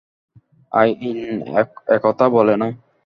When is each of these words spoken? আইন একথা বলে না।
আইন 0.71 1.39
একথা 1.95 2.25
বলে 2.29 2.55
না। 2.55 2.67